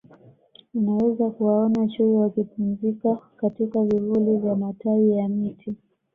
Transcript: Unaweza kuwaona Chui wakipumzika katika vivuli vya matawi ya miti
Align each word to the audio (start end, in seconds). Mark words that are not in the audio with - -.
Unaweza 0.73 1.29
kuwaona 1.29 1.87
Chui 1.87 2.05
wakipumzika 2.13 3.15
katika 3.37 3.83
vivuli 3.83 4.37
vya 4.37 4.55
matawi 4.55 5.11
ya 5.17 5.27
miti 5.29 5.75